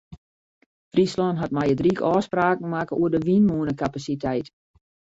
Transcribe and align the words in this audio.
Fryslân 0.93 1.35
hat 1.39 1.53
mei 1.55 1.69
it 1.73 1.83
ryk 1.85 1.99
ôfspraken 2.13 2.71
makke 2.73 2.93
oer 3.01 3.11
de 3.13 3.19
wynmûnekapasiteit. 3.27 4.47